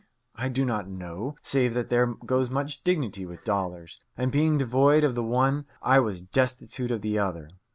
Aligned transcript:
I 0.35 0.49
do 0.49 0.65
not 0.65 0.89
know, 0.89 1.35
save 1.43 1.75
that 1.75 1.89
there 1.89 2.07
goes 2.07 2.49
much 2.49 2.83
dignity 2.83 3.23
with 3.23 3.43
dollars, 3.43 3.99
and 4.17 4.31
being 4.31 4.57
devoid 4.57 5.03
of 5.03 5.13
the 5.13 5.21
one 5.21 5.67
I 5.79 5.99
was 5.99 6.21
destitute 6.21 6.89
of 6.89 7.03
the 7.03 7.19
other. 7.19 7.51